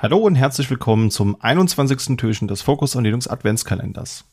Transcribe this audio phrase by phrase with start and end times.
[0.00, 2.16] Hallo und herzlich willkommen zum 21.
[2.16, 4.26] Türchen des Focus on Linux Adventskalenders.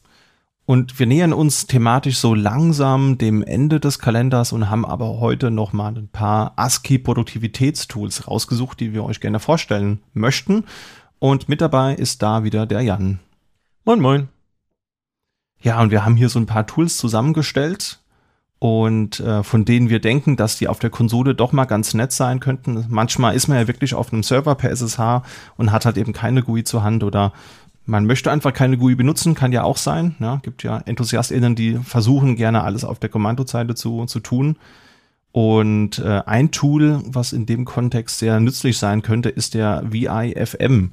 [0.67, 5.49] Und wir nähern uns thematisch so langsam dem Ende des Kalenders und haben aber heute
[5.49, 10.65] noch mal ein paar ASCII Produktivitätstools rausgesucht, die wir euch gerne vorstellen möchten.
[11.17, 13.17] Und mit dabei ist da wieder der Jan.
[13.85, 14.29] Moin, moin.
[15.61, 18.01] Ja, und wir haben hier so ein paar Tools zusammengestellt
[18.65, 22.11] und äh, von denen wir denken, dass die auf der Konsole doch mal ganz nett
[22.11, 22.83] sein könnten.
[22.89, 25.21] Manchmal ist man ja wirklich auf einem Server per SSH
[25.55, 27.31] und hat halt eben keine GUI zur Hand oder
[27.85, 30.15] man möchte einfach keine GUI benutzen, kann ja auch sein.
[30.19, 34.57] Ja, gibt ja EnthusiastInnen, die versuchen gerne alles auf der Kommandozeile zu, zu tun.
[35.31, 40.89] Und äh, ein Tool, was in dem Kontext sehr nützlich sein könnte, ist der VIFM.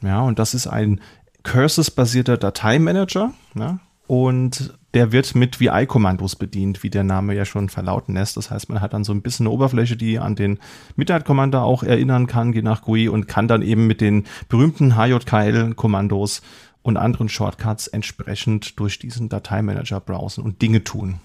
[0.00, 1.00] Ja, und das ist ein
[1.42, 3.32] Curses-basierter Dateimanager.
[3.56, 8.36] Ja, und der wird mit VI-Kommandos bedient, wie der Name ja schon verlauten lässt.
[8.36, 10.58] Das heißt, man hat dann so ein bisschen eine Oberfläche, die an den
[10.96, 16.42] Midnight-Commander auch erinnern kann, je nach GUI und kann dann eben mit den berühmten HJKL-Kommandos
[16.82, 21.20] und anderen Shortcuts entsprechend durch diesen Dateimanager browsen und Dinge tun.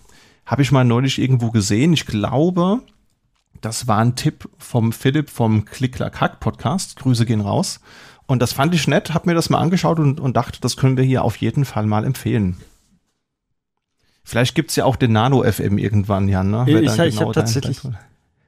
[0.46, 1.94] Habe ich mal neulich irgendwo gesehen.
[1.94, 2.82] Ich glaube,
[3.62, 6.98] das war ein Tipp vom Philipp vom Klick-Klack-Hack-Podcast.
[6.98, 7.80] Grüße gehen raus.
[8.28, 10.98] Und das fand ich nett, habe mir das mal angeschaut und, und dachte, das können
[10.98, 12.58] wir hier auf jeden Fall mal empfehlen.
[14.28, 16.50] Vielleicht gibt's ja auch den Nano-FM irgendwann, Jan.
[16.50, 16.66] Ne?
[16.68, 17.80] ich ich genau habe tatsächlich,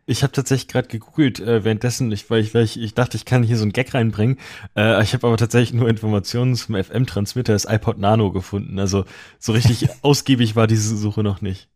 [0.07, 3.25] ich habe tatsächlich gerade gegoogelt äh, währenddessen, ich, weil, ich, weil ich, ich dachte, ich
[3.25, 4.39] kann hier so einen Gag reinbringen.
[4.75, 8.79] Äh, ich habe aber tatsächlich nur Informationen zum FM-Transmitter des iPod Nano gefunden.
[8.79, 9.05] Also
[9.37, 11.69] so richtig ausgiebig war diese Suche noch nicht.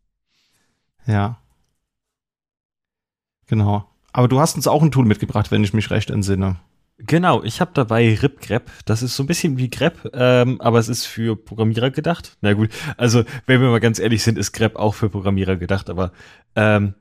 [1.06, 1.38] Ja.
[3.46, 3.88] Genau.
[4.12, 6.56] Aber du hast uns auch ein Tool mitgebracht, wenn ich mich recht entsinne.
[7.06, 8.70] Genau, ich habe dabei RipGrep.
[8.84, 12.36] Das ist so ein bisschen wie Grep, ähm, aber es ist für Programmierer gedacht.
[12.40, 15.90] Na gut, also wenn wir mal ganz ehrlich sind, ist Grep auch für Programmierer gedacht,
[15.90, 16.12] aber
[16.54, 16.94] ähm,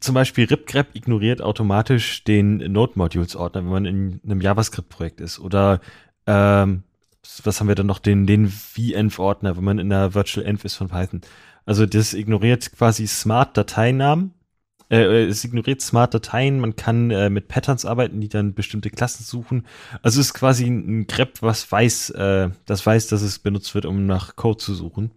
[0.00, 5.38] zum Beispiel RipGrep ignoriert automatisch den Node-Modules-Ordner, wenn man in einem JavaScript-Projekt ist.
[5.38, 5.80] Oder
[6.26, 6.82] ähm,
[7.44, 10.76] was haben wir dann noch, den, den venv-Ordner, wenn man in einer Virtual Env ist
[10.76, 11.20] von Python.
[11.66, 14.34] Also das ignoriert quasi Smart-Dateinamen
[14.92, 19.24] äh, es ignoriert Smart Dateien, man kann äh, mit Patterns arbeiten, die dann bestimmte Klassen
[19.24, 19.66] suchen.
[20.02, 23.86] Also es ist quasi ein grep, was weiß, äh, das weiß, dass es benutzt wird,
[23.86, 25.10] um nach Code zu suchen.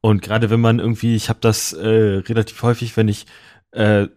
[0.00, 3.26] Und gerade wenn man irgendwie, ich habe das äh, relativ häufig, wenn ich
[3.70, 4.08] äh,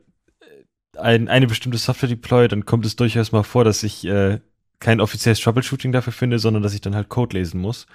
[0.97, 4.39] ein, eine bestimmte Software deploy, dann kommt es durchaus mal vor, dass ich äh,
[4.79, 7.85] kein offizielles Troubleshooting dafür finde, sondern dass ich dann halt Code lesen muss.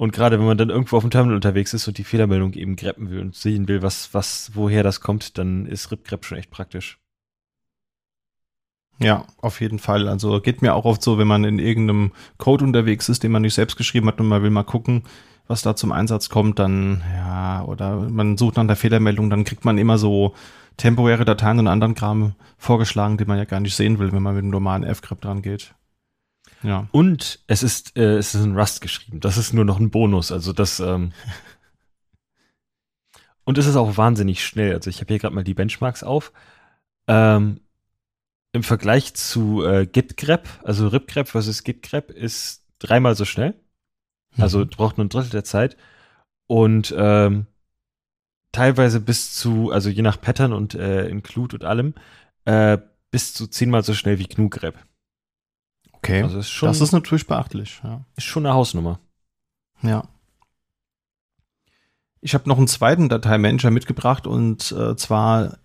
[0.00, 2.74] Und gerade wenn man dann irgendwo auf dem Terminal unterwegs ist und die Fehlermeldung eben
[2.74, 6.50] greppen will und sehen will, was, was, woher das kommt, dann ist RipGrep schon echt
[6.50, 6.98] praktisch.
[8.98, 10.08] Ja, auf jeden Fall.
[10.08, 13.42] Also geht mir auch oft so, wenn man in irgendeinem Code unterwegs ist, den man
[13.42, 15.02] nicht selbst geschrieben hat und man will mal gucken,
[15.48, 19.66] was da zum Einsatz kommt, dann, ja, oder man sucht nach der Fehlermeldung, dann kriegt
[19.66, 20.34] man immer so
[20.78, 24.34] temporäre Dateien und anderen Kram vorgeschlagen, die man ja gar nicht sehen will, wenn man
[24.34, 25.74] mit einem normalen F-Grip dran geht.
[26.62, 26.88] Ja.
[26.92, 29.20] Und es ist, äh, es ist in Rust geschrieben.
[29.20, 30.32] Das ist nur noch ein Bonus.
[30.32, 30.80] Also das.
[30.80, 31.12] Ähm
[33.44, 34.74] und es ist auch wahnsinnig schnell.
[34.74, 36.32] Also ich habe hier gerade mal die Benchmarks auf.
[37.06, 37.60] Ähm,
[38.52, 43.54] Im Vergleich zu äh, GitGrep, also RipGrep versus GitGrep, ist dreimal so schnell.
[44.36, 44.68] Also mhm.
[44.68, 45.76] braucht nur ein Drittel der Zeit.
[46.46, 47.46] Und ähm,
[48.52, 51.94] teilweise bis zu, also je nach Pattern und äh, Include und allem,
[52.44, 52.78] äh,
[53.10, 54.76] bis zu zehnmal so schnell wie GNU-Grep.
[56.02, 56.22] Okay.
[56.22, 57.80] Also ist schon, das ist natürlich beachtlich.
[57.84, 58.04] Ja.
[58.16, 58.98] Ist schon eine Hausnummer.
[59.82, 60.04] Ja.
[62.22, 65.58] Ich habe noch einen zweiten Dateimanager mitgebracht und äh, zwar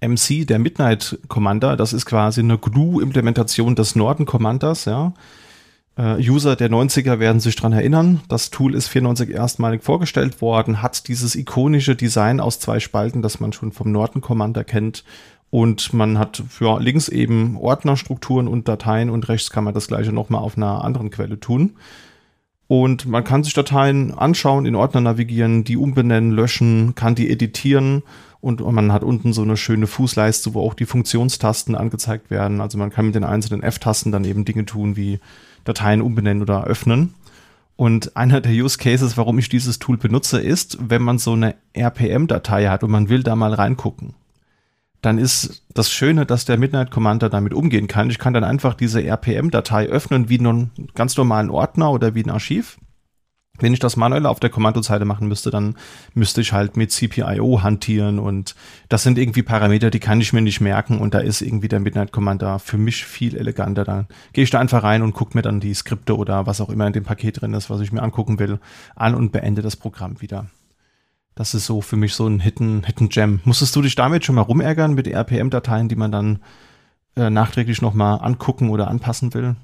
[0.00, 1.76] MC, der Midnight Commander.
[1.76, 5.14] Das ist quasi eine GNU-Implementation des Norden Commanders, ja.
[5.96, 8.20] Äh, User der 90er werden sich dran erinnern.
[8.28, 13.40] Das Tool ist 94 erstmalig vorgestellt worden, hat dieses ikonische Design aus zwei Spalten, das
[13.40, 15.02] man schon vom Norden Commander kennt
[15.50, 20.12] und man hat für links eben Ordnerstrukturen und Dateien und rechts kann man das gleiche
[20.12, 21.76] nochmal auf einer anderen Quelle tun.
[22.66, 28.02] Und man kann sich Dateien anschauen, in Ordner navigieren, die umbenennen, löschen, kann die editieren
[28.42, 32.60] und man hat unten so eine schöne Fußleiste, wo auch die Funktionstasten angezeigt werden.
[32.60, 35.18] Also man kann mit den einzelnen F-Tasten dann eben Dinge tun wie
[35.64, 37.14] Dateien umbenennen oder öffnen.
[37.76, 41.54] Und einer der Use Cases, warum ich dieses Tool benutze, ist, wenn man so eine
[41.74, 44.14] RPM-Datei hat und man will da mal reingucken
[45.02, 48.10] dann ist das Schöne, dass der Midnight Commander damit umgehen kann.
[48.10, 52.30] Ich kann dann einfach diese RPM-Datei öffnen wie einen ganz normalen Ordner oder wie ein
[52.30, 52.78] Archiv.
[53.60, 55.74] Wenn ich das manuell auf der Kommandozeile machen müsste, dann
[56.14, 58.54] müsste ich halt mit CPIO hantieren und
[58.88, 61.80] das sind irgendwie Parameter, die kann ich mir nicht merken und da ist irgendwie der
[61.80, 63.84] Midnight Commander für mich viel eleganter.
[63.84, 66.70] Dann gehe ich da einfach rein und gucke mir dann die Skripte oder was auch
[66.70, 68.60] immer in dem Paket drin ist, was ich mir angucken will,
[68.94, 70.46] an und beende das Programm wieder.
[71.38, 73.38] Das ist so für mich so ein Hidden, Hidden Gem.
[73.44, 76.42] Musstest du dich damit schon mal rumärgern mit RPM-Dateien, die man dann
[77.14, 79.54] äh, nachträglich nochmal angucken oder anpassen will?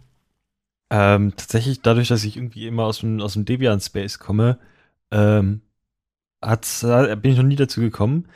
[0.91, 4.61] Ähm, tatsächlich, dadurch, dass ich irgendwie immer aus dem, aus dem Debian-Space komme,
[5.11, 5.63] ähm,
[6.43, 8.29] äh, bin ich noch nie dazu gekommen.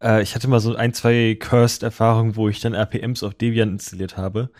[0.00, 4.16] Äh, ich hatte mal so ein, zwei Cursed-Erfahrungen, wo ich dann RPMs auf Debian installiert
[4.16, 4.50] habe.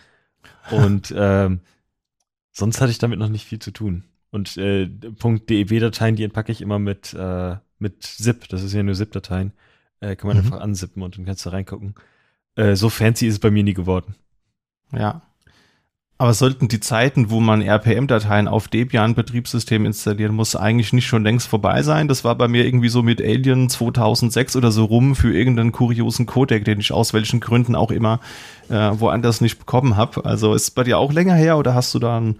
[0.71, 1.61] Und ähm,
[2.51, 4.03] sonst hatte ich damit noch nicht viel zu tun.
[4.29, 8.47] Und äh, .dew-Dateien, die entpacke ich immer mit, äh, mit ZIP.
[8.49, 9.53] Das ist ja nur ZIP-Dateien.
[9.99, 10.45] Äh, kann man mhm.
[10.45, 11.95] einfach anzippen und dann kannst du reingucken.
[12.55, 14.15] Äh, so fancy ist es bei mir nie geworden.
[14.91, 15.21] Ja.
[16.17, 21.47] Aber sollten die Zeiten, wo man RPM-Dateien auf Debian-Betriebssystem installieren muss, eigentlich nicht schon längst
[21.47, 22.07] vorbei sein?
[22.07, 26.25] Das war bei mir irgendwie so mit Alien 2006 oder so rum für irgendeinen kuriosen
[26.25, 28.21] Codec, den ich aus welchen Gründen auch immer
[28.69, 30.23] äh, woanders nicht bekommen habe.
[30.23, 32.39] Also ist es bei dir auch länger her oder hast du da einen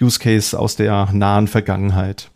[0.00, 2.30] Use Case aus der nahen Vergangenheit?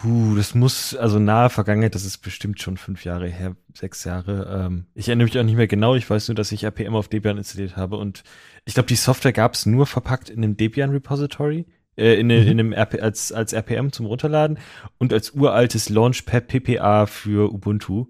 [0.00, 4.66] Puh, das muss, also nahe Vergangenheit, das ist bestimmt schon fünf Jahre her, sechs Jahre.
[4.66, 5.94] Ähm, ich erinnere mich auch nicht mehr genau.
[5.94, 8.22] Ich weiß nur, dass ich RPM auf Debian installiert habe und
[8.64, 11.66] ich glaube, die Software gab es nur verpackt in einem Debian Repository,
[11.96, 12.32] äh, in, mhm.
[12.32, 14.58] in einem RP, als, als RPM zum Runterladen
[14.98, 18.06] und als uraltes Launchpad PPA für Ubuntu.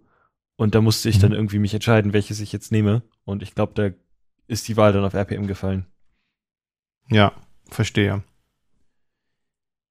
[0.57, 1.23] Und da musste ich mhm.
[1.23, 3.03] dann irgendwie mich entscheiden, welches ich jetzt nehme.
[3.25, 3.91] Und ich glaube, da
[4.49, 5.87] ist die Wahl dann auf RPM gefallen.
[7.11, 7.33] Ja,
[7.69, 8.23] verstehe.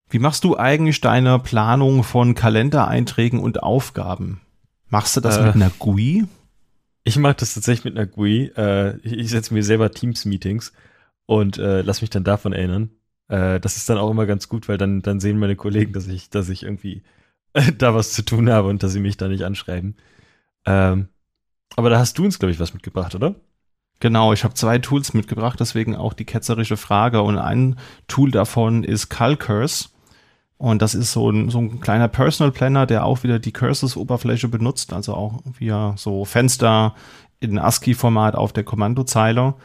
[0.09, 4.41] Wie machst du eigentlich deine Planung von Kalendereinträgen und Aufgaben?
[4.87, 6.25] Machst du das äh, mit einer GUI?
[7.03, 8.51] Ich mache das tatsächlich mit einer GUI.
[8.55, 10.73] Äh, ich, ich setze mir selber Teams-Meetings
[11.25, 12.91] und äh, lass mich dann davon erinnern.
[13.27, 16.07] Äh, das ist dann auch immer ganz gut, weil dann, dann sehen meine Kollegen, dass
[16.07, 17.03] ich, dass ich irgendwie
[17.53, 19.95] äh, da was zu tun habe und dass sie mich da nicht anschreiben.
[20.65, 21.09] Ähm,
[21.75, 23.35] aber da hast du uns, glaube ich, was mitgebracht, oder?
[23.99, 27.21] Genau, ich habe zwei Tools mitgebracht, deswegen auch die ketzerische Frage.
[27.21, 27.77] Und ein
[28.07, 29.94] Tool davon ist Calcurs.
[30.57, 34.47] Und das ist so ein, so ein kleiner Personal Planner, der auch wieder die Curses-Oberfläche
[34.47, 36.95] benutzt, also auch via so Fenster
[37.39, 39.55] in ASCII-Format auf der Kommandozeile.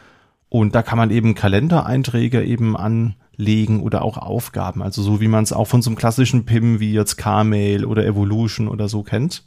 [0.49, 5.45] Und da kann man eben Kalendereinträge eben anlegen oder auch Aufgaben, also so wie man
[5.45, 9.45] es auch von so einem klassischen PIM wie jetzt Carmail oder Evolution oder so kennt.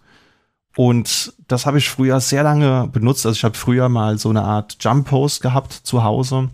[0.76, 3.26] Und das habe ich früher sehr lange benutzt.
[3.26, 6.50] Also ich habe früher mal so eine Art Jump Post gehabt zu Hause,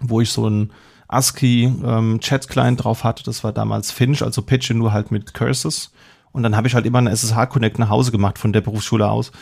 [0.00, 0.72] wo ich so ein
[1.08, 3.24] ASCII ähm, Chat-Client drauf hatte.
[3.24, 5.92] Das war damals Finch, also Pitch nur halt mit Curses.
[6.32, 9.32] Und dann habe ich halt immer eine SSH-Connect nach Hause gemacht von der Berufsschule aus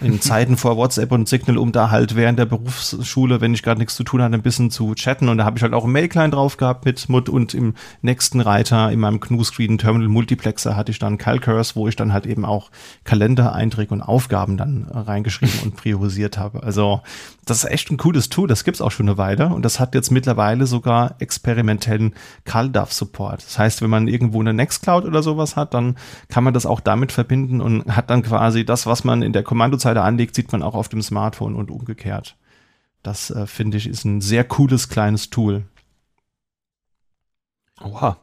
[0.00, 3.78] in Zeiten vor WhatsApp und Signal, um da halt während der Berufsschule, wenn ich gerade
[3.78, 5.28] nichts zu tun hatte, ein bisschen zu chatten.
[5.28, 8.40] Und da habe ich halt auch ein Mail-Client drauf gehabt mit Mut und im nächsten
[8.40, 12.44] Reiter in meinem GNU-Screen Terminal Multiplexer hatte ich dann Calcurs, wo ich dann halt eben
[12.44, 12.70] auch
[13.04, 16.62] Kalendereinträge und Aufgaben dann reingeschrieben und priorisiert habe.
[16.62, 17.00] Also
[17.46, 19.94] das ist echt ein cooles Tool, das gibt's auch schon eine Weile und das hat
[19.94, 22.14] jetzt mittlerweile sogar experimentellen
[22.44, 23.44] CalDAV-Support.
[23.44, 25.96] Das heißt, wenn man irgendwo eine Nextcloud oder sowas hat, dann
[26.28, 29.44] kann man das auch damit verbinden und hat dann quasi das, was man in der
[29.44, 32.36] Kommandozeit Seite anlegt, sieht man auch auf dem Smartphone und umgekehrt.
[33.02, 35.64] Das äh, finde ich ist ein sehr cooles kleines Tool.
[37.80, 38.18] Oha.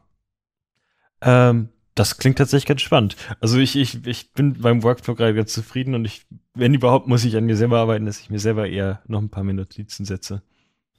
[1.21, 3.15] Ähm, das klingt tatsächlich ganz spannend.
[3.39, 7.23] Also ich, ich, ich bin beim Workflow gerade ganz zufrieden und ich, wenn überhaupt, muss
[7.23, 10.41] ich an mir selber arbeiten, dass ich mir selber eher noch ein paar Notizen setze.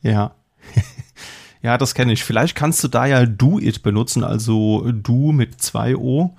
[0.01, 0.37] Ja.
[1.63, 2.25] ja, das kenne ich.
[2.25, 6.37] Vielleicht kannst du da ja Do It benutzen, also Do mit zwei O.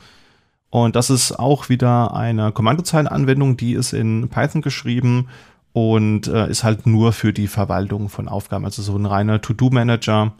[0.75, 5.29] Und das ist auch wieder eine Kommandozeilenanwendung, die ist in Python geschrieben
[5.71, 8.65] und äh, ist halt nur für die Verwaltung von Aufgaben.
[8.65, 10.33] Also so ein reiner To-Do-Manager.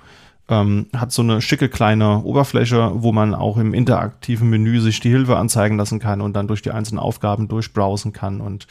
[0.50, 5.10] Ähm, hat so eine schicke kleine Oberfläche, wo man auch im interaktiven Menü sich die
[5.10, 8.42] Hilfe anzeigen lassen kann und dann durch die einzelnen Aufgaben durchbrowsen kann.
[8.42, 8.68] Und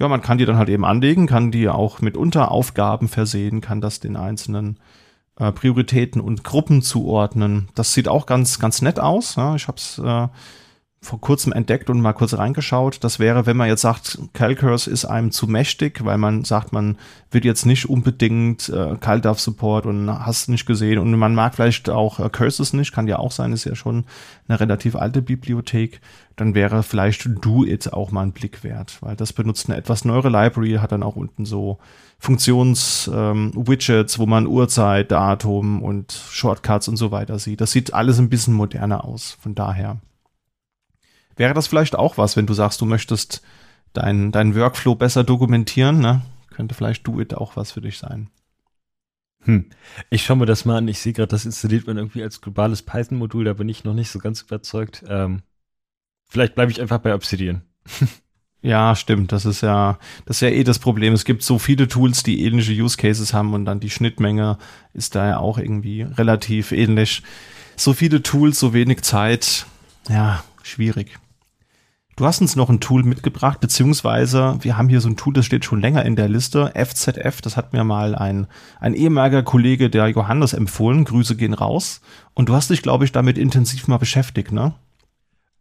[0.00, 3.80] ja, man kann die dann halt eben anlegen, kann die auch mit Unteraufgaben versehen, kann
[3.80, 4.80] das den einzelnen
[5.38, 7.68] äh, Prioritäten und Gruppen zuordnen.
[7.76, 9.36] Das sieht auch ganz, ganz nett aus.
[9.36, 9.54] Ja.
[9.54, 10.26] Ich habe es äh,
[11.04, 13.04] vor kurzem entdeckt und mal kurz reingeschaut.
[13.04, 16.96] Das wäre, wenn man jetzt sagt, Calcurs ist einem zu mächtig, weil man sagt, man
[17.30, 21.90] will jetzt nicht unbedingt äh, CalDAV Support und hast nicht gesehen und man mag vielleicht
[21.90, 24.04] auch äh, Curses nicht, kann ja auch sein, ist ja schon
[24.48, 26.00] eine relativ alte Bibliothek.
[26.36, 30.04] Dann wäre vielleicht Do It auch mal ein Blick wert, weil das benutzt eine etwas
[30.04, 31.78] neuere Library, hat dann auch unten so
[32.18, 37.60] Funktions-Widgets, ähm, wo man Uhrzeit, Datum und Shortcuts und so weiter sieht.
[37.60, 39.98] Das sieht alles ein bisschen moderner aus, von daher.
[41.36, 43.42] Wäre das vielleicht auch was, wenn du sagst, du möchtest
[43.92, 46.22] deinen dein Workflow besser dokumentieren, ne?
[46.50, 48.28] Könnte vielleicht Do It auch was für dich sein.
[49.44, 49.66] Hm.
[50.10, 50.88] Ich schaue mir das mal an.
[50.88, 53.44] Ich sehe gerade, das installiert man irgendwie als globales Python-Modul.
[53.44, 55.04] Da bin ich noch nicht so ganz überzeugt.
[55.08, 55.42] Ähm,
[56.28, 57.62] vielleicht bleibe ich einfach bei Obsidian.
[58.62, 59.32] ja, stimmt.
[59.32, 61.12] Das ist ja, das ist ja eh das Problem.
[61.12, 64.58] Es gibt so viele Tools, die ähnliche Use Cases haben und dann die Schnittmenge
[64.92, 67.22] ist da ja auch irgendwie relativ ähnlich.
[67.76, 69.66] So viele Tools, so wenig Zeit.
[70.08, 71.18] Ja, schwierig.
[72.16, 75.46] Du hast uns noch ein Tool mitgebracht, beziehungsweise wir haben hier so ein Tool, das
[75.46, 78.46] steht schon länger in der Liste, FZF, das hat mir mal ein,
[78.78, 81.04] ein ehemaliger Kollege, der Johannes, empfohlen.
[81.04, 82.00] Grüße gehen raus.
[82.32, 84.74] Und du hast dich, glaube ich, damit intensiv mal beschäftigt, ne?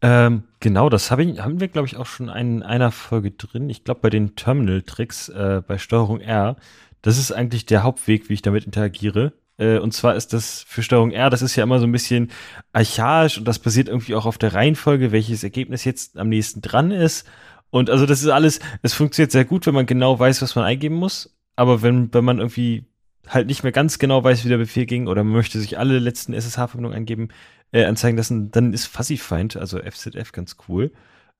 [0.04, 3.70] Ähm, genau, das hab ich, haben wir, glaube ich, auch schon in einer Folge drin.
[3.70, 6.58] Ich glaube, bei den Terminal-Tricks äh, bei Steuerung R.
[7.02, 9.34] Das ist eigentlich der Hauptweg, wie ich damit interagiere.
[9.58, 12.32] Äh, und zwar ist das für Steuerung R, das ist ja immer so ein bisschen
[12.72, 16.92] archaisch und das basiert irgendwie auch auf der Reihenfolge, welches Ergebnis jetzt am nächsten dran
[16.92, 17.28] ist.
[17.70, 20.66] Und also das ist alles, es funktioniert sehr gut, wenn man genau weiß, was man
[20.66, 21.36] eingeben muss.
[21.56, 22.86] Aber wenn, wenn man irgendwie
[23.28, 26.00] halt nicht mehr ganz genau weiß, wie der Befehl ging oder man möchte sich alle
[26.00, 27.30] letzten SSH-Verbindungen eingeben,
[27.72, 30.92] äh, anzeigen lassen, dann ist Fuzzy-Find, also FZF, ganz cool.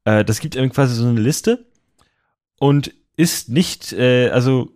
[0.06, 1.66] Äh, das gibt einem quasi so eine Liste
[2.60, 4.72] und ist nicht, äh, also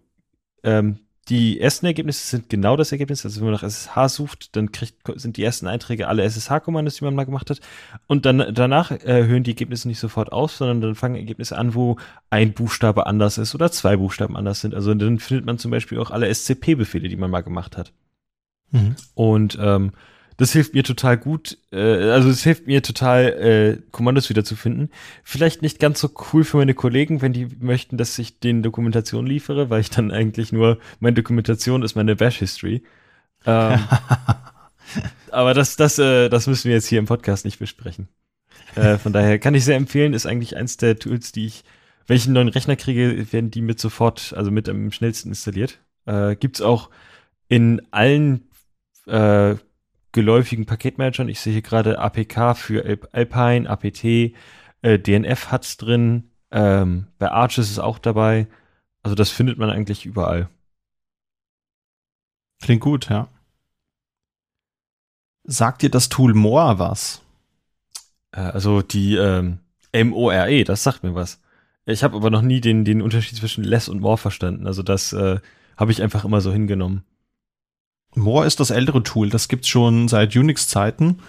[0.64, 3.26] ähm, die ersten Ergebnisse sind genau das Ergebnis.
[3.26, 7.04] Also wenn man nach SSH sucht, dann kriegt, sind die ersten Einträge alle SSH-Kommandos, die
[7.04, 7.60] man mal gemacht hat.
[8.08, 11.76] Und dann danach äh, hören die Ergebnisse nicht sofort auf, sondern dann fangen Ergebnisse an,
[11.76, 11.98] wo
[12.30, 14.74] ein Buchstabe anders ist oder zwei Buchstaben anders sind.
[14.74, 17.92] Also dann findet man zum Beispiel auch alle SCP-Befehle, die man mal gemacht hat.
[18.72, 18.96] Mhm.
[19.14, 19.92] Und ähm,
[20.38, 21.58] das hilft mir total gut.
[21.72, 24.90] Äh, also es hilft mir total, äh, Kommandos wiederzufinden.
[25.24, 29.26] Vielleicht nicht ganz so cool für meine Kollegen, wenn die möchten, dass ich den Dokumentation
[29.26, 32.84] liefere, weil ich dann eigentlich nur, meine Dokumentation ist meine Bash-History.
[33.46, 33.80] Ähm,
[35.32, 38.08] aber das, das, äh, das müssen wir jetzt hier im Podcast nicht besprechen.
[38.76, 41.64] Äh, von daher kann ich sehr empfehlen, ist eigentlich eins der Tools, die ich,
[42.06, 45.80] wenn ich einen neuen Rechner kriege, werden die mit sofort, also mit am schnellsten installiert.
[46.06, 46.92] Äh, gibt's auch
[47.48, 48.50] in allen
[49.08, 49.56] äh,
[50.18, 51.30] geläufigen Paketmanagern.
[51.30, 54.34] Ich sehe hier gerade APK für Alpine, APT,
[54.82, 58.48] äh, DNF hat's drin, ähm, bei Arch ist es auch dabei.
[59.04, 60.50] Also das findet man eigentlich überall.
[62.64, 63.28] Klingt gut, ja.
[65.44, 67.22] Sagt dir das Tool More was?
[68.32, 69.60] Äh, also die ähm,
[69.92, 71.40] M-O-R-E, das sagt mir was.
[71.86, 74.66] Ich habe aber noch nie den, den Unterschied zwischen Less und More verstanden.
[74.66, 75.40] Also das äh,
[75.78, 77.04] habe ich einfach immer so hingenommen.
[78.18, 81.20] More ist das ältere Tool, das gibt's schon seit Unix-Zeiten.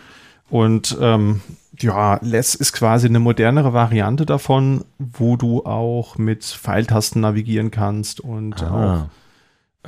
[0.50, 1.42] Und ähm,
[1.78, 8.20] ja, Less ist quasi eine modernere Variante davon, wo du auch mit Pfeiltasten navigieren kannst
[8.20, 9.02] und ah.
[9.02, 9.08] auch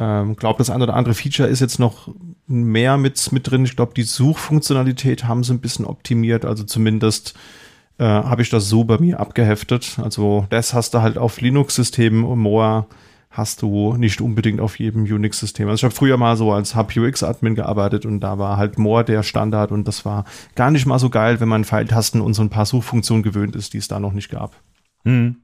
[0.00, 2.08] ähm, glaube, das eine oder andere Feature ist jetzt noch
[2.46, 3.64] mehr mit, mit drin.
[3.64, 6.44] Ich glaube, die Suchfunktionalität haben sie ein bisschen optimiert.
[6.44, 7.34] Also zumindest
[7.98, 9.98] äh, habe ich das so bei mir abgeheftet.
[10.02, 12.86] Also das hast du halt auf Linux-Systemen und More
[13.30, 15.68] hast du nicht unbedingt auf jedem Unix-System.
[15.68, 19.22] Also ich habe früher mal so als HubUX-Admin gearbeitet und da war halt More der
[19.22, 20.24] Standard und das war
[20.56, 23.72] gar nicht mal so geil, wenn man Pfeiltasten und so ein paar Suchfunktionen gewöhnt ist,
[23.72, 24.56] die es da noch nicht gab.
[25.04, 25.36] Mhm.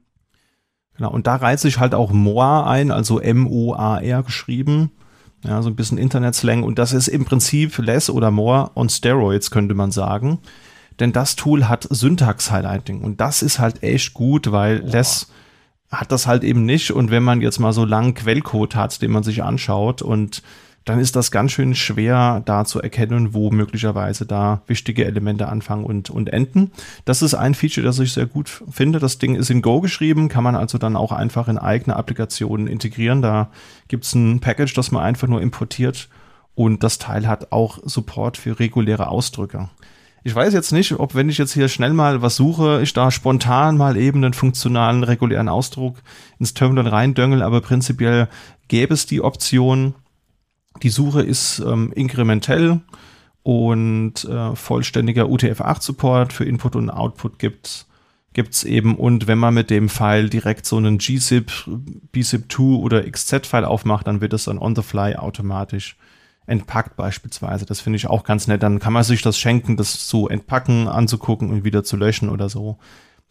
[0.97, 4.91] Genau, und da reizt sich halt auch More ein, also M-O-A-R geschrieben.
[5.43, 6.63] Ja, so ein bisschen Internet-Slang.
[6.63, 10.39] Und das ist im Prinzip Less oder More on Steroids, könnte man sagen.
[10.99, 13.01] Denn das Tool hat Syntax-Highlighting.
[13.01, 14.89] Und das ist halt echt gut, weil Boah.
[14.89, 15.31] Less
[15.91, 16.91] hat das halt eben nicht.
[16.91, 20.43] Und wenn man jetzt mal so langen Quellcode hat, den man sich anschaut und
[20.87, 25.83] dann ist das ganz schön schwer da zu erkennen, wo möglicherweise da wichtige Elemente anfangen
[25.83, 26.71] und, und enden.
[27.03, 28.99] Das ist ein Feature, das ich sehr gut finde.
[28.99, 32.67] Das Ding ist in Go geschrieben, kann man also dann auch einfach in eigene Applikationen
[32.67, 33.21] integrieren.
[33.21, 33.49] Da
[33.89, 36.07] gibt's ein Package, das man einfach nur importiert
[36.55, 39.69] und das Teil hat auch Support für reguläre Ausdrücke.
[40.23, 43.11] Ich weiß jetzt nicht, ob wenn ich jetzt hier schnell mal was suche, ich da
[43.11, 45.97] spontan mal eben einen funktionalen, regulären Ausdruck
[46.39, 48.27] ins Terminal reindöngel, aber prinzipiell
[48.67, 49.95] gäbe es die Option.
[50.83, 52.81] Die Suche ist ähm, inkrementell
[53.43, 57.87] und äh, vollständiger UTF-8-Support für Input und Output gibt's
[58.33, 61.51] gibt's eben und wenn man mit dem File direkt so einen gzip,
[62.13, 65.97] bzip2 oder xz-File aufmacht, dann wird es dann on the fly automatisch
[66.47, 67.65] entpackt beispielsweise.
[67.65, 68.63] Das finde ich auch ganz nett.
[68.63, 72.49] Dann kann man sich das schenken, das zu entpacken, anzugucken und wieder zu löschen oder
[72.49, 72.79] so.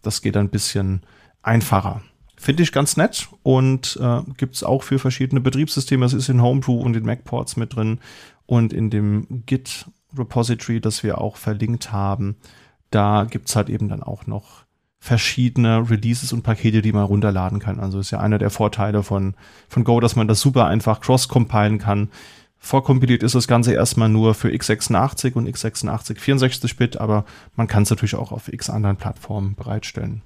[0.02, 1.02] Das geht ein bisschen
[1.42, 2.02] einfacher.
[2.36, 6.04] Finde ich ganz nett und äh, gibt es auch für verschiedene Betriebssysteme.
[6.04, 7.98] Es ist in Homebrew und in MacPorts mit drin
[8.44, 12.36] und in dem Git Repository, das wir auch verlinkt haben.
[12.90, 14.66] Da gibt es halt eben dann auch noch
[14.98, 17.80] verschiedene Releases und Pakete, die man runterladen kann.
[17.80, 19.34] Also ist ja einer der Vorteile von,
[19.68, 22.10] von Go, dass man das super einfach cross-compilen kann.
[22.66, 27.90] Vorkompiliert ist das Ganze erstmal nur für x86 und x86 64-Bit, aber man kann es
[27.90, 30.22] natürlich auch auf x anderen Plattformen bereitstellen.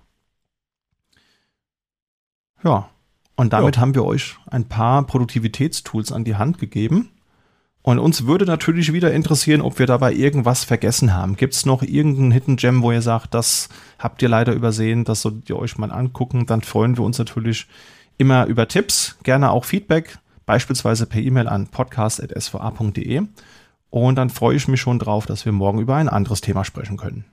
[2.64, 2.88] Ja,
[3.36, 3.82] und damit jo.
[3.82, 7.10] haben wir euch ein paar Produktivitätstools an die Hand gegeben.
[7.82, 11.36] Und uns würde natürlich wieder interessieren, ob wir dabei irgendwas vergessen haben.
[11.36, 13.68] Gibt es noch irgendeinen Hidden Gem, wo ihr sagt, das
[13.98, 16.46] habt ihr leider übersehen, das solltet ihr euch mal angucken.
[16.46, 17.66] Dann freuen wir uns natürlich
[18.16, 20.18] immer über Tipps, gerne auch Feedback
[20.50, 23.22] beispielsweise per E-Mail an podcast.sva.de.
[23.88, 26.96] Und dann freue ich mich schon drauf, dass wir morgen über ein anderes Thema sprechen
[26.96, 27.24] können.